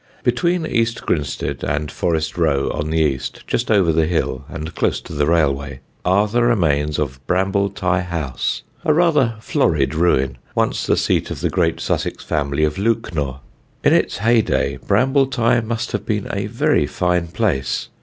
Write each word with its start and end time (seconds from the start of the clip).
Between 0.23 0.65
East 0.65 1.05
Grinstead 1.05 1.63
and 1.63 1.91
Forest 1.91 2.35
Row, 2.35 2.71
on 2.71 2.89
the 2.89 2.97
east, 2.97 3.43
just 3.45 3.69
under 3.69 3.91
the 3.93 4.07
hill 4.07 4.45
and 4.49 4.73
close 4.73 4.99
to 5.01 5.13
the 5.13 5.27
railway, 5.27 5.79
are 6.03 6.27
the 6.27 6.41
remains 6.41 6.97
of 6.97 7.19
Brambletye 7.27 7.99
House, 8.05 8.63
a 8.83 8.95
rather 8.95 9.35
florid 9.41 9.93
ruin, 9.93 10.39
once 10.55 10.87
the 10.87 10.97
seat 10.97 11.29
of 11.29 11.41
the 11.41 11.51
great 11.51 11.79
Sussex 11.79 12.23
family 12.23 12.63
of 12.63 12.79
Lewknor. 12.79 13.41
In 13.83 13.93
its 13.93 14.17
heyday 14.17 14.77
Brambletye 14.77 15.59
must 15.63 15.91
have 15.91 16.03
been 16.07 16.27
a 16.33 16.47
very 16.47 16.87
fine 16.87 17.27
place. 17.27 17.89